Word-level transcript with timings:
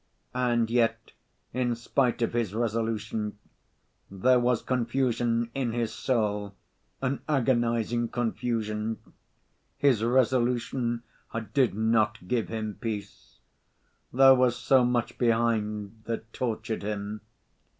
And 0.33 0.71
yet, 0.71 1.11
in 1.53 1.75
spite 1.75 2.23
of 2.23 2.33
his 2.33 2.55
resolution, 2.55 3.37
there 4.09 4.39
was 4.39 4.63
confusion 4.63 5.51
in 5.53 5.73
his 5.73 5.93
soul, 5.93 6.55
an 7.03 7.21
agonizing 7.29 8.07
confusion: 8.07 8.97
his 9.77 10.03
resolution 10.03 11.03
did 11.53 11.75
not 11.75 12.27
give 12.27 12.47
him 12.49 12.79
peace. 12.81 13.41
There 14.11 14.33
was 14.33 14.57
so 14.57 14.83
much 14.83 15.19
behind 15.19 16.01
that 16.05 16.33
tortured 16.33 16.81
him. 16.81 17.21